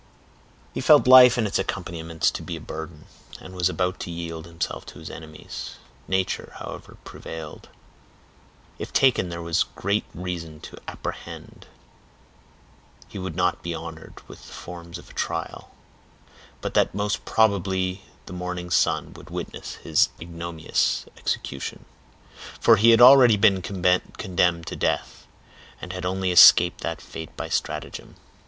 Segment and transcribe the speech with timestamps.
[0.73, 3.05] He felt life and its accompaniments to be a burden,
[3.39, 5.75] and was about to yield himself to his enemies.
[6.07, 7.69] Nature, however, prevailed.
[8.79, 11.67] If taken, there was great reason to apprehend
[13.03, 15.69] that he would not be honored with the forms of a trial,
[16.61, 21.85] but that most probably the morning sun would witness his ignominious execution;
[22.59, 25.27] for he had already been condemned to death,
[25.79, 28.15] and had only escaped that fate by stratagem.